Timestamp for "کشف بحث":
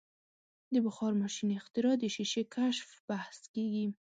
2.55-3.39